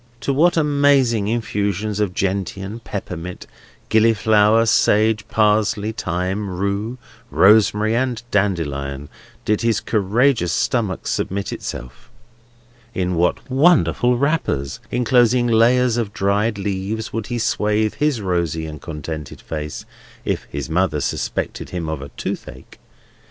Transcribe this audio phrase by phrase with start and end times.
[0.21, 3.45] To what amazing infusions of gentian, peppermint,
[3.87, 6.97] gilliflower, sage, parsley, thyme, rue,
[7.29, 9.09] rosemary, and dandelion,
[9.45, 12.09] did his courageous stomach submit itself!
[12.95, 18.81] In what wonderful wrappers, enclosing layers of dried leaves, would he swathe his rosy and
[18.81, 19.85] contented face,
[20.25, 22.79] if his mother suspected him of a toothache!